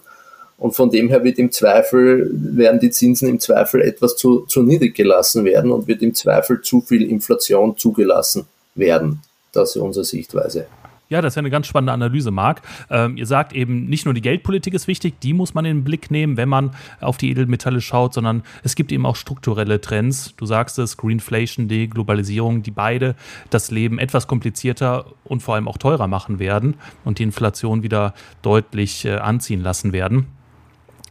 Und 0.58 0.74
von 0.74 0.90
dem 0.90 1.08
her 1.08 1.22
wird 1.22 1.38
im 1.38 1.52
Zweifel, 1.52 2.30
werden 2.32 2.80
die 2.80 2.90
Zinsen 2.90 3.28
im 3.28 3.40
Zweifel 3.40 3.82
etwas 3.82 4.16
zu, 4.16 4.46
zu 4.46 4.62
niedrig 4.62 4.94
gelassen 4.94 5.44
werden 5.44 5.70
und 5.70 5.86
wird 5.86 6.02
im 6.02 6.14
Zweifel 6.14 6.62
zu 6.62 6.80
viel 6.80 7.02
Inflation 7.10 7.76
zugelassen 7.76 8.46
werden. 8.74 9.20
Das 9.52 9.76
ist 9.76 9.82
unsere 9.82 10.04
Sichtweise. 10.04 10.66
Ja, 11.08 11.20
das 11.20 11.32
ist 11.32 11.36
ja 11.36 11.40
eine 11.40 11.50
ganz 11.50 11.68
spannende 11.68 11.92
Analyse, 11.92 12.32
Marc. 12.32 12.62
Ähm, 12.90 13.16
ihr 13.16 13.26
sagt 13.26 13.52
eben, 13.52 13.86
nicht 13.86 14.06
nur 14.06 14.14
die 14.14 14.20
Geldpolitik 14.20 14.74
ist 14.74 14.88
wichtig, 14.88 15.20
die 15.20 15.34
muss 15.34 15.54
man 15.54 15.64
in 15.64 15.78
den 15.78 15.84
Blick 15.84 16.10
nehmen, 16.10 16.36
wenn 16.36 16.48
man 16.48 16.72
auf 17.00 17.16
die 17.16 17.30
Edelmetalle 17.30 17.80
schaut, 17.80 18.12
sondern 18.12 18.42
es 18.64 18.74
gibt 18.74 18.90
eben 18.90 19.06
auch 19.06 19.14
strukturelle 19.14 19.80
Trends. 19.80 20.34
Du 20.36 20.46
sagst 20.46 20.80
es, 20.80 20.96
Greenflation, 20.96 21.68
Deglobalisierung, 21.68 22.64
die 22.64 22.72
beide 22.72 23.14
das 23.50 23.70
Leben 23.70 24.00
etwas 24.00 24.26
komplizierter 24.26 25.06
und 25.22 25.44
vor 25.44 25.54
allem 25.54 25.68
auch 25.68 25.78
teurer 25.78 26.08
machen 26.08 26.40
werden 26.40 26.74
und 27.04 27.20
die 27.20 27.22
Inflation 27.22 27.84
wieder 27.84 28.12
deutlich 28.42 29.04
äh, 29.04 29.16
anziehen 29.16 29.62
lassen 29.62 29.92
werden. 29.92 30.26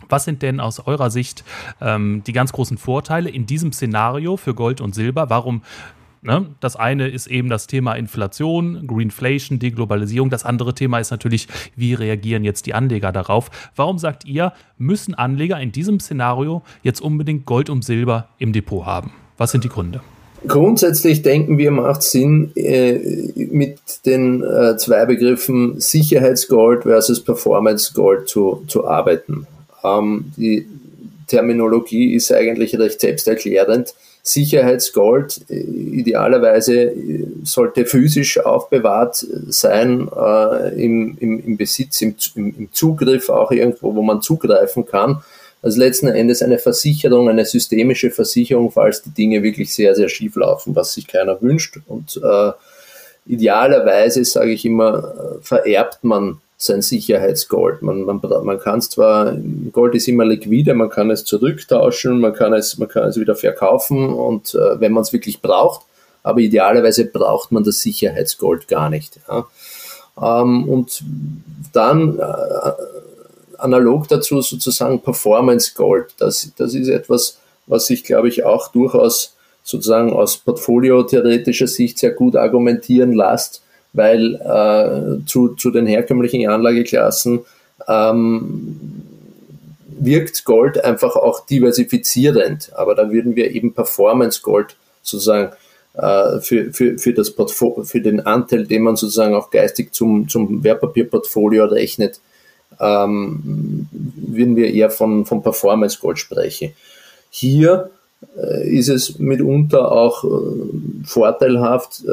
Was 0.09 0.25
sind 0.25 0.41
denn 0.41 0.59
aus 0.59 0.79
eurer 0.79 1.09
Sicht 1.09 1.43
ähm, 1.81 2.23
die 2.25 2.33
ganz 2.33 2.51
großen 2.51 2.77
Vorteile 2.77 3.29
in 3.29 3.45
diesem 3.45 3.71
Szenario 3.71 4.37
für 4.37 4.53
Gold 4.53 4.81
und 4.81 4.93
Silber? 4.93 5.29
Warum 5.29 5.61
Ne? 6.25 6.47
Das 6.59 6.75
eine 6.75 7.07
ist 7.07 7.27
eben 7.27 7.49
das 7.49 7.67
Thema 7.67 7.93
Inflation, 7.93 8.87
Greenflation, 8.87 9.59
Deglobalisierung. 9.59 10.31
Das 10.31 10.43
andere 10.43 10.73
Thema 10.73 10.99
ist 10.99 11.11
natürlich, 11.11 11.47
wie 11.75 11.93
reagieren 11.93 12.43
jetzt 12.43 12.65
die 12.65 12.73
Anleger 12.73 13.11
darauf? 13.11 13.51
Warum 13.75 13.99
sagt 13.99 14.25
ihr, 14.25 14.53
müssen 14.77 15.13
Anleger 15.13 15.59
in 15.59 15.71
diesem 15.71 15.99
Szenario 15.99 16.63
jetzt 16.81 17.01
unbedingt 17.01 17.45
Gold 17.45 17.69
und 17.69 17.85
Silber 17.85 18.29
im 18.39 18.53
Depot 18.53 18.85
haben? 18.85 19.11
Was 19.37 19.51
sind 19.51 19.63
die 19.63 19.69
Gründe? 19.69 20.01
Grundsätzlich 20.47 21.21
denken 21.21 21.57
wir, 21.57 21.71
macht 21.71 22.03
Sinn, 22.03 22.51
äh, 22.55 22.99
mit 23.35 23.79
den 24.05 24.43
äh, 24.43 24.77
zwei 24.77 25.05
Begriffen 25.05 25.79
Sicherheitsgold 25.79 26.83
versus 26.83 27.23
Performance 27.23 27.93
Gold 27.93 28.27
zu, 28.27 28.63
zu 28.67 28.87
arbeiten. 28.87 29.47
Ähm, 29.83 30.31
die 30.37 30.67
Terminologie 31.27 32.13
ist 32.13 32.31
eigentlich 32.31 32.77
recht 32.77 33.01
selbsterklärend. 33.01 33.93
Sicherheitsgold 34.27 35.41
äh, 35.49 35.59
idealerweise 35.59 36.85
äh, 36.85 37.27
sollte 37.43 37.85
physisch 37.85 38.39
aufbewahrt 38.39 39.23
sein, 39.49 40.09
äh, 40.09 40.83
im, 40.83 41.15
im, 41.19 41.39
im, 41.45 41.57
Besitz, 41.57 42.01
im, 42.01 42.15
im, 42.33 42.69
Zugriff, 42.71 43.29
auch 43.29 43.51
irgendwo, 43.51 43.93
wo 43.93 44.01
man 44.01 44.23
zugreifen 44.23 44.87
kann. 44.87 45.21
Also 45.61 45.79
letzten 45.79 46.07
Endes 46.07 46.41
eine 46.41 46.57
Versicherung, 46.57 47.29
eine 47.29 47.45
systemische 47.45 48.09
Versicherung, 48.09 48.71
falls 48.71 49.03
die 49.03 49.11
Dinge 49.11 49.43
wirklich 49.43 49.71
sehr, 49.71 49.93
sehr 49.93 50.09
schief 50.09 50.35
laufen, 50.35 50.75
was 50.75 50.93
sich 50.95 51.05
keiner 51.05 51.39
wünscht. 51.39 51.77
Und 51.85 52.19
äh, 52.23 52.51
idealerweise, 53.27 54.25
sage 54.25 54.53
ich 54.53 54.65
immer, 54.65 55.39
vererbt 55.41 56.03
man 56.03 56.41
sein 56.57 56.81
Sicherheitsgold. 56.81 57.81
Man, 57.81 58.03
man, 58.03 58.21
man 58.43 58.59
kann 58.59 58.79
es 58.79 58.89
zwar, 58.89 59.35
Gold 59.71 59.95
ist 59.95 60.07
immer 60.07 60.25
liquide, 60.25 60.73
man 60.73 60.89
kann 60.89 61.11
es 61.11 61.25
zurücktauschen, 61.25 62.19
man 62.19 62.33
kann 62.33 62.53
es, 62.53 62.77
man 62.77 62.87
kann 62.87 63.03
es 63.09 63.19
wieder 63.19 63.35
verkaufen 63.35 64.13
und 64.13 64.55
äh, 64.55 64.79
wenn 64.79 64.93
man 64.93 65.03
es 65.03 65.11
wirklich 65.11 65.41
braucht, 65.41 65.85
aber 66.23 66.39
idealerweise 66.39 67.05
braucht 67.05 67.51
man 67.51 67.63
das 67.63 67.81
Sicherheitsgold 67.81 68.67
gar 68.67 68.89
nicht. 68.89 69.19
Ja. 69.27 69.45
Ähm, 70.21 70.67
und 70.69 71.03
dann 71.73 72.19
äh, 72.19 72.71
analog 73.57 74.07
dazu 74.07 74.41
sozusagen 74.41 75.01
Performance 75.01 75.73
Gold. 75.75 76.13
Das, 76.17 76.51
das 76.57 76.73
ist 76.73 76.87
etwas, 76.87 77.39
was 77.67 77.87
sich, 77.87 78.03
glaube 78.03 78.29
ich, 78.29 78.45
auch 78.45 78.69
durchaus 78.69 79.35
sozusagen 79.63 80.13
aus 80.13 80.37
portfoliotheoretischer 80.37 81.67
Sicht 81.67 81.99
sehr 81.99 82.11
gut 82.11 82.35
argumentieren 82.35 83.13
lässt 83.13 83.61
weil 83.95 84.35
äh, 84.35 85.25
zu, 85.25 85.55
zu 85.55 85.71
den 85.71 85.87
herkömmlichen 85.87 86.47
Anlageklassen 86.49 87.41
ähm, 87.87 89.03
wirkt 89.87 90.43
Gold 90.45 90.83
einfach 90.83 91.15
auch 91.15 91.45
diversifizierend. 91.45 92.71
Aber 92.75 92.95
da 92.95 93.11
würden 93.11 93.35
wir 93.35 93.51
eben 93.51 93.73
Performance 93.73 94.41
Gold 94.41 94.75
sozusagen 95.01 95.53
äh, 95.93 96.39
für, 96.41 96.73
für, 96.73 96.97
für, 96.97 97.13
das 97.13 97.31
Portfolio, 97.31 97.83
für 97.83 98.01
den 98.01 98.25
Anteil, 98.25 98.65
den 98.65 98.83
man 98.83 98.95
sozusagen 98.97 99.35
auch 99.35 99.49
geistig 99.49 99.93
zum, 99.93 100.27
zum 100.27 100.63
Wertpapierportfolio 100.63 101.65
rechnet, 101.65 102.19
ähm, 102.79 103.87
würden 103.91 104.55
wir 104.57 104.73
eher 104.73 104.89
von, 104.89 105.25
von 105.25 105.41
Performance 105.41 105.99
Gold 105.99 106.19
sprechen. 106.19 106.73
Hier 107.29 107.91
ist 108.63 108.89
es 108.89 109.19
mitunter 109.19 109.91
auch 109.91 110.23
äh, 110.23 110.27
vorteilhaft 111.05 112.03
äh, 112.05 112.09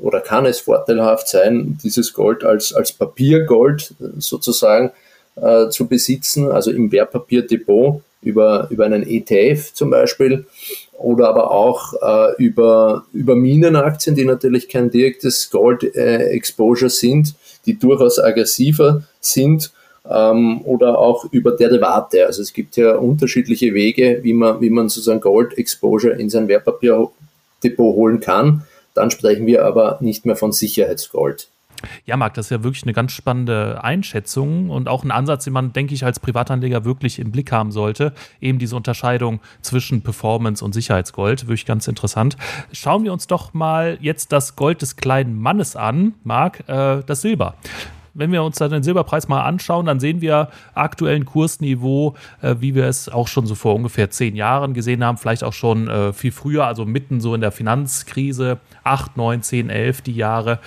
oder 0.00 0.20
kann 0.20 0.46
es 0.46 0.60
vorteilhaft 0.60 1.28
sein, 1.28 1.78
dieses 1.82 2.12
Gold 2.12 2.44
als, 2.44 2.72
als 2.72 2.92
Papiergold 2.92 3.94
sozusagen 4.18 4.92
zu 5.68 5.86
besitzen, 5.86 6.50
also 6.50 6.70
im 6.70 6.90
Wertpapierdepot 6.90 8.00
über, 8.22 8.68
über 8.70 8.86
einen 8.86 9.06
ETF 9.06 9.74
zum 9.74 9.90
Beispiel 9.90 10.46
oder 10.98 11.28
aber 11.28 11.50
auch 11.50 11.92
äh, 12.00 12.42
über, 12.42 13.04
über 13.12 13.36
Minenaktien, 13.36 14.16
die 14.16 14.24
natürlich 14.24 14.68
kein 14.68 14.90
direktes 14.90 15.50
Gold-Exposure 15.50 16.90
sind, 16.90 17.34
die 17.66 17.78
durchaus 17.78 18.18
aggressiver 18.18 19.02
sind 19.20 19.72
ähm, 20.10 20.60
oder 20.64 20.98
auch 20.98 21.24
über 21.30 21.52
Derivate. 21.52 22.26
Also 22.26 22.42
es 22.42 22.52
gibt 22.52 22.76
ja 22.76 22.96
unterschiedliche 22.96 23.74
Wege, 23.74 24.20
wie 24.22 24.32
man, 24.32 24.60
wie 24.60 24.70
man 24.70 24.88
sozusagen 24.88 25.20
Gold 25.20 25.56
Exposure 25.58 26.14
in 26.14 26.30
sein 26.30 26.48
Wertpapierdepot 26.48 27.14
holen 27.78 28.20
kann. 28.20 28.64
Dann 28.94 29.10
sprechen 29.10 29.46
wir 29.46 29.64
aber 29.64 29.98
nicht 30.00 30.24
mehr 30.24 30.36
von 30.36 30.52
Sicherheitsgold. 30.52 31.48
Ja, 32.04 32.16
Marc, 32.16 32.34
das 32.34 32.46
ist 32.46 32.50
ja 32.50 32.64
wirklich 32.64 32.84
eine 32.84 32.92
ganz 32.92 33.12
spannende 33.12 33.82
Einschätzung 33.82 34.70
und 34.70 34.88
auch 34.88 35.04
ein 35.04 35.10
Ansatz, 35.10 35.44
den 35.44 35.52
man, 35.52 35.72
denke 35.72 35.94
ich, 35.94 36.04
als 36.04 36.20
Privatanleger 36.20 36.84
wirklich 36.84 37.18
im 37.18 37.32
Blick 37.32 37.52
haben 37.52 37.72
sollte. 37.72 38.12
Eben 38.40 38.58
diese 38.58 38.76
Unterscheidung 38.76 39.40
zwischen 39.60 40.02
Performance 40.02 40.64
und 40.64 40.72
Sicherheitsgold, 40.72 41.48
wirklich 41.48 41.66
ganz 41.66 41.86
interessant. 41.88 42.36
Schauen 42.72 43.04
wir 43.04 43.12
uns 43.12 43.26
doch 43.26 43.54
mal 43.54 43.98
jetzt 44.00 44.32
das 44.32 44.56
Gold 44.56 44.82
des 44.82 44.96
kleinen 44.96 45.38
Mannes 45.38 45.76
an, 45.76 46.14
Marc, 46.24 46.60
äh, 46.68 47.02
das 47.06 47.20
Silber 47.20 47.54
wenn 48.16 48.32
wir 48.32 48.42
uns 48.42 48.56
dann 48.56 48.70
den 48.70 48.82
Silberpreis 48.82 49.28
mal 49.28 49.42
anschauen, 49.42 49.86
dann 49.86 50.00
sehen 50.00 50.20
wir 50.20 50.48
aktuellen 50.74 51.24
Kursniveau, 51.24 52.14
äh, 52.42 52.56
wie 52.58 52.74
wir 52.74 52.86
es 52.86 53.08
auch 53.08 53.28
schon 53.28 53.46
so 53.46 53.54
vor 53.54 53.74
ungefähr 53.74 54.10
zehn 54.10 54.34
Jahren 54.34 54.74
gesehen 54.74 55.04
haben, 55.04 55.18
vielleicht 55.18 55.44
auch 55.44 55.52
schon 55.52 55.88
äh, 55.88 56.12
viel 56.12 56.32
früher, 56.32 56.66
also 56.66 56.84
mitten 56.84 57.20
so 57.20 57.34
in 57.34 57.40
der 57.40 57.52
Finanzkrise, 57.52 58.58
8, 58.84 59.16
9, 59.16 59.42
10, 59.42 59.70
11 59.70 60.00
die 60.02 60.14
Jahre. 60.14 60.58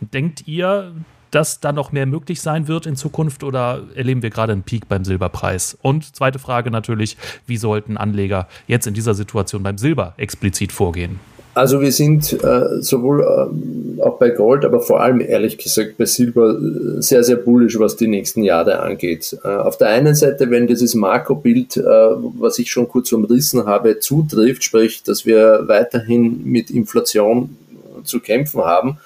Denkt 0.00 0.46
ihr, 0.46 0.92
dass 1.32 1.60
da 1.60 1.72
noch 1.72 1.92
mehr 1.92 2.06
möglich 2.06 2.40
sein 2.40 2.68
wird 2.68 2.86
in 2.86 2.94
Zukunft 2.94 3.42
oder 3.42 3.82
erleben 3.94 4.22
wir 4.22 4.30
gerade 4.30 4.52
einen 4.52 4.62
Peak 4.62 4.88
beim 4.88 5.04
Silberpreis? 5.04 5.76
Und 5.80 6.14
zweite 6.14 6.38
Frage 6.38 6.70
natürlich, 6.70 7.16
wie 7.46 7.56
sollten 7.56 7.96
Anleger 7.96 8.46
jetzt 8.66 8.86
in 8.86 8.94
dieser 8.94 9.14
Situation 9.14 9.62
beim 9.62 9.78
Silber 9.78 10.14
explizit 10.18 10.72
vorgehen? 10.72 11.18
Also 11.54 11.82
wir 11.82 11.92
sind 11.92 12.32
äh, 12.32 12.80
sowohl 12.80 13.20
äh, 13.20 14.02
auch 14.02 14.18
bei 14.18 14.30
Gold, 14.30 14.64
aber 14.64 14.80
vor 14.80 15.00
allem 15.02 15.20
ehrlich 15.20 15.58
gesagt 15.58 15.98
bei 15.98 16.06
Silber 16.06 16.58
äh, 16.58 17.02
sehr, 17.02 17.22
sehr 17.24 17.36
bullisch, 17.36 17.78
was 17.78 17.96
die 17.96 18.08
nächsten 18.08 18.42
Jahre 18.42 18.80
angeht. 18.80 19.36
Äh, 19.44 19.48
auf 19.48 19.76
der 19.76 19.88
einen 19.88 20.14
Seite, 20.14 20.50
wenn 20.50 20.66
dieses 20.66 20.94
Makrobild, 20.94 21.76
äh, 21.76 21.82
was 21.82 22.58
ich 22.58 22.70
schon 22.70 22.88
kurz 22.88 23.12
umrissen 23.12 23.66
habe, 23.66 23.98
zutrifft, 23.98 24.64
sprich, 24.64 25.02
dass 25.02 25.26
wir 25.26 25.64
weiterhin 25.66 26.42
mit 26.44 26.70
Inflation 26.70 27.56
zu 28.04 28.20
kämpfen 28.20 28.62
haben, 28.62 28.98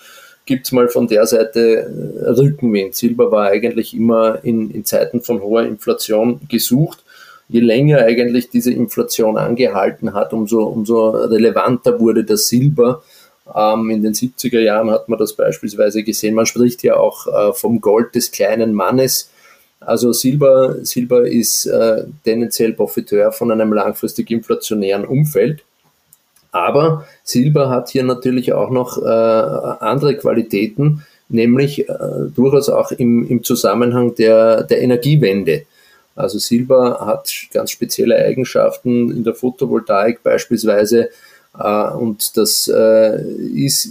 gibt 0.44 0.66
es 0.66 0.72
mal 0.72 0.88
von 0.88 1.08
der 1.08 1.26
Seite 1.26 1.60
äh, 1.60 2.30
Rückenwind. 2.30 2.94
Silber 2.94 3.32
war 3.32 3.48
eigentlich 3.48 3.92
immer 3.92 4.38
in, 4.44 4.70
in 4.70 4.84
Zeiten 4.84 5.20
von 5.20 5.42
hoher 5.42 5.64
Inflation 5.64 6.40
gesucht 6.48 7.02
je 7.48 7.60
länger 7.60 7.98
eigentlich 7.98 8.50
diese 8.50 8.72
Inflation 8.72 9.38
angehalten 9.38 10.14
hat, 10.14 10.32
umso, 10.32 10.64
umso 10.64 11.10
relevanter 11.10 12.00
wurde 12.00 12.24
das 12.24 12.48
Silber. 12.48 13.02
Ähm, 13.54 13.90
in 13.90 14.02
den 14.02 14.14
70er 14.14 14.60
Jahren 14.60 14.90
hat 14.90 15.08
man 15.08 15.18
das 15.18 15.34
beispielsweise 15.34 16.02
gesehen. 16.02 16.34
Man 16.34 16.46
spricht 16.46 16.82
ja 16.82 16.96
auch 16.96 17.26
äh, 17.26 17.52
vom 17.52 17.80
Gold 17.80 18.14
des 18.14 18.30
kleinen 18.30 18.74
Mannes. 18.74 19.30
Also 19.78 20.12
Silber, 20.12 20.84
Silber 20.84 21.26
ist 21.28 21.66
äh, 21.66 22.04
tendenziell 22.24 22.72
Profiteur 22.72 23.30
von 23.30 23.52
einem 23.52 23.72
langfristig 23.72 24.30
inflationären 24.30 25.04
Umfeld. 25.04 25.62
Aber 26.50 27.04
Silber 27.22 27.68
hat 27.68 27.90
hier 27.90 28.02
natürlich 28.02 28.52
auch 28.52 28.70
noch 28.70 29.00
äh, 29.00 29.06
andere 29.06 30.16
Qualitäten, 30.16 31.04
nämlich 31.28 31.88
äh, 31.88 31.94
durchaus 32.34 32.68
auch 32.68 32.90
im, 32.92 33.28
im 33.28 33.44
Zusammenhang 33.44 34.14
der, 34.14 34.62
der 34.62 34.80
Energiewende. 34.80 35.66
Also 36.16 36.38
Silber 36.38 37.06
hat 37.06 37.32
ganz 37.52 37.70
spezielle 37.70 38.16
Eigenschaften 38.16 39.10
in 39.10 39.22
der 39.22 39.34
Photovoltaik 39.34 40.22
beispielsweise 40.22 41.10
äh, 41.58 41.90
und 41.92 42.36
das 42.36 42.68
äh, 42.68 43.22
ist 43.54 43.90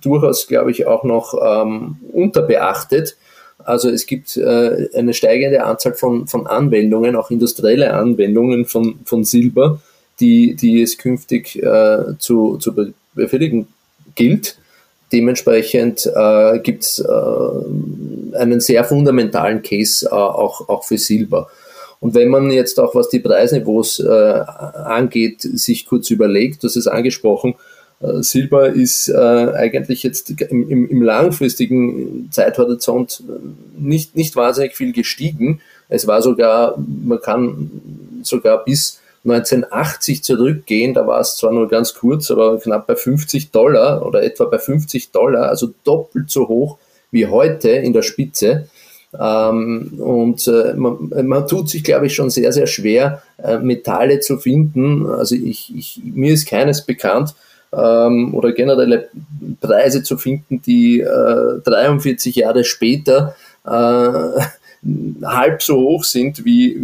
durchaus, 0.00 0.46
glaube 0.46 0.70
ich, 0.70 0.86
auch 0.86 1.04
noch 1.04 1.34
ähm, 1.42 1.96
unterbeachtet. 2.12 3.16
Also 3.58 3.90
es 3.90 4.06
gibt 4.06 4.36
äh, 4.36 4.88
eine 4.94 5.14
steigende 5.14 5.64
Anzahl 5.64 5.94
von, 5.94 6.26
von 6.26 6.46
Anwendungen, 6.46 7.16
auch 7.16 7.30
industrielle 7.30 7.92
Anwendungen 7.94 8.64
von, 8.64 9.00
von 9.04 9.24
Silber, 9.24 9.80
die, 10.20 10.54
die 10.54 10.82
es 10.82 10.98
künftig 10.98 11.62
zu, 12.18 12.56
zu 12.56 12.92
befriedigen 13.14 13.68
gilt. 14.16 14.58
Dementsprechend 15.12 16.06
äh, 16.06 16.58
gibt 16.58 16.84
es 16.84 16.98
äh, 16.98 18.36
einen 18.36 18.60
sehr 18.60 18.84
fundamentalen 18.84 19.62
Case 19.62 20.06
äh, 20.06 20.14
auch, 20.14 20.68
auch 20.68 20.84
für 20.84 20.98
Silber. 20.98 21.48
Und 22.00 22.14
wenn 22.14 22.28
man 22.28 22.50
jetzt 22.50 22.78
auch, 22.78 22.94
was 22.94 23.08
die 23.08 23.18
Preisniveaus 23.18 24.00
äh, 24.00 24.08
angeht, 24.08 25.40
sich 25.40 25.86
kurz 25.86 26.10
überlegt, 26.10 26.62
das 26.62 26.76
ist 26.76 26.86
angesprochen, 26.86 27.54
äh, 28.00 28.22
Silber 28.22 28.68
ist 28.68 29.08
äh, 29.08 29.16
eigentlich 29.16 30.02
jetzt 30.02 30.30
im, 30.30 30.68
im, 30.68 30.88
im 30.88 31.02
langfristigen 31.02 32.28
Zeithorizont 32.30 33.24
nicht, 33.76 34.14
nicht 34.14 34.36
wahnsinnig 34.36 34.76
viel 34.76 34.92
gestiegen. 34.92 35.60
Es 35.88 36.06
war 36.06 36.22
sogar, 36.22 36.78
man 36.78 37.20
kann 37.20 37.70
sogar 38.22 38.64
bis 38.64 39.00
1980 39.30 40.22
zurückgehen, 40.22 40.94
da 40.94 41.06
war 41.06 41.20
es 41.20 41.36
zwar 41.36 41.52
nur 41.52 41.68
ganz 41.68 41.94
kurz, 41.94 42.30
aber 42.30 42.58
knapp 42.58 42.86
bei 42.86 42.96
50 42.96 43.50
Dollar 43.50 44.04
oder 44.06 44.22
etwa 44.22 44.44
bei 44.44 44.58
50 44.58 45.10
Dollar, 45.10 45.48
also 45.48 45.72
doppelt 45.84 46.30
so 46.30 46.48
hoch 46.48 46.78
wie 47.10 47.26
heute 47.26 47.70
in 47.70 47.92
der 47.92 48.02
Spitze. 48.02 48.68
Ähm, 49.18 49.94
und 49.98 50.46
äh, 50.48 50.74
man, 50.74 51.10
man, 51.26 51.46
tut 51.46 51.70
sich, 51.70 51.82
glaube 51.82 52.06
ich, 52.06 52.14
schon 52.14 52.30
sehr, 52.30 52.52
sehr 52.52 52.66
schwer, 52.66 53.22
äh, 53.42 53.58
Metalle 53.58 54.20
zu 54.20 54.38
finden. 54.38 55.06
Also 55.06 55.34
ich, 55.34 55.74
ich, 55.74 56.00
mir 56.04 56.34
ist 56.34 56.46
keines 56.46 56.84
bekannt 56.84 57.34
ähm, 57.72 58.34
oder 58.34 58.52
generelle 58.52 59.08
Preise 59.60 60.02
zu 60.02 60.18
finden, 60.18 60.60
die 60.60 61.00
äh, 61.00 61.60
43 61.64 62.36
Jahre 62.36 62.64
später 62.64 63.34
äh, 63.64 63.70
halb 65.24 65.62
so 65.62 65.76
hoch 65.76 66.04
sind 66.04 66.44
wie, 66.44 66.76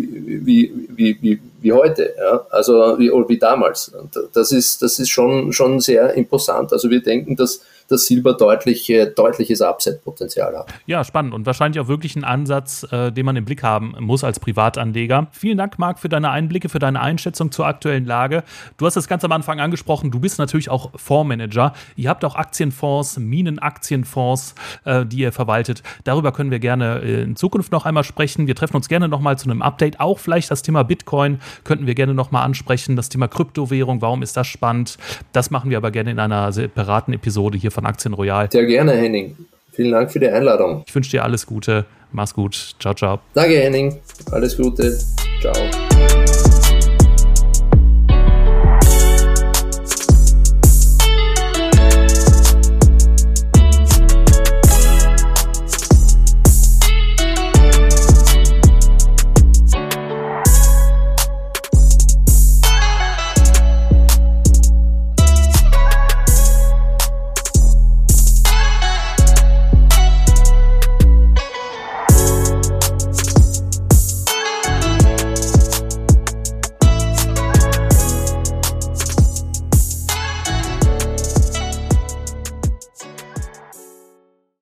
wie, 0.44 0.72
wie, 0.88 1.18
wie, 1.22 1.40
wie 1.40 1.40
heute, 1.72 2.14
ja? 2.16 2.46
also 2.50 2.98
wie, 2.98 3.10
wie 3.10 3.38
damals. 3.38 3.88
Und 3.88 4.18
das 4.32 4.52
ist, 4.52 4.82
das 4.82 4.98
ist 4.98 5.10
schon, 5.10 5.52
schon 5.52 5.80
sehr 5.80 6.14
imposant. 6.14 6.72
Also 6.72 6.90
wir 6.90 7.02
denken, 7.02 7.36
dass 7.36 7.60
dass 7.88 8.06
Silber 8.06 8.34
deutlich, 8.34 8.92
deutliches 9.16 9.60
Upside-Potenzial 9.60 10.56
hat. 10.56 10.72
Ja, 10.86 11.04
spannend 11.04 11.34
und 11.34 11.46
wahrscheinlich 11.46 11.80
auch 11.80 11.88
wirklich 11.88 12.16
ein 12.16 12.24
Ansatz, 12.24 12.86
äh, 12.90 13.10
den 13.12 13.26
man 13.26 13.36
im 13.36 13.44
Blick 13.44 13.62
haben 13.62 13.94
muss 14.00 14.24
als 14.24 14.40
Privatanleger. 14.40 15.28
Vielen 15.32 15.58
Dank, 15.58 15.78
Marc, 15.78 15.98
für 15.98 16.08
deine 16.08 16.30
Einblicke, 16.30 16.68
für 16.68 16.78
deine 16.78 17.00
Einschätzung 17.00 17.50
zur 17.52 17.66
aktuellen 17.66 18.04
Lage. 18.04 18.42
Du 18.76 18.86
hast 18.86 18.94
das 18.94 19.08
ganz 19.08 19.24
am 19.24 19.32
Anfang 19.32 19.60
angesprochen, 19.60 20.10
du 20.10 20.20
bist 20.20 20.38
natürlich 20.38 20.70
auch 20.70 20.90
Fondsmanager. 20.96 21.74
Ihr 21.96 22.08
habt 22.08 22.24
auch 22.24 22.34
Aktienfonds, 22.34 23.18
Minenaktienfonds, 23.18 24.54
äh, 24.84 25.04
die 25.06 25.18
ihr 25.18 25.32
verwaltet. 25.32 25.82
Darüber 26.04 26.32
können 26.32 26.50
wir 26.50 26.58
gerne 26.58 27.00
äh, 27.02 27.22
in 27.22 27.36
Zukunft 27.36 27.72
noch 27.72 27.86
einmal 27.86 28.04
sprechen. 28.04 28.46
Wir 28.46 28.54
treffen 28.54 28.76
uns 28.76 28.88
gerne 28.88 29.08
nochmal 29.08 29.38
zu 29.38 29.50
einem 29.50 29.62
Update. 29.62 30.00
Auch 30.00 30.18
vielleicht 30.18 30.50
das 30.50 30.62
Thema 30.62 30.84
Bitcoin 30.84 31.40
könnten 31.64 31.86
wir 31.86 31.94
gerne 31.94 32.14
nochmal 32.14 32.44
ansprechen. 32.44 32.96
Das 32.96 33.08
Thema 33.08 33.28
Kryptowährung, 33.28 34.00
warum 34.00 34.22
ist 34.22 34.36
das 34.36 34.46
spannend? 34.46 34.98
Das 35.32 35.50
machen 35.50 35.70
wir 35.70 35.76
aber 35.76 35.90
gerne 35.90 36.10
in 36.10 36.18
einer 36.18 36.52
separaten 36.52 37.12
Episode 37.14 37.58
hier 37.58 37.70
von 37.74 37.84
Aktien 37.86 38.14
Royal. 38.14 38.50
Sehr 38.50 38.64
gerne, 38.64 38.92
Henning. 38.92 39.36
Vielen 39.72 39.92
Dank 39.92 40.10
für 40.12 40.20
die 40.20 40.28
Einladung. 40.28 40.84
Ich 40.86 40.94
wünsche 40.94 41.10
dir 41.10 41.24
alles 41.24 41.46
Gute. 41.46 41.84
Mach's 42.12 42.32
gut. 42.32 42.74
Ciao, 42.78 42.94
ciao. 42.94 43.20
Danke, 43.34 43.58
Henning. 43.58 44.00
Alles 44.30 44.56
Gute. 44.56 44.96
Ciao. 45.40 46.23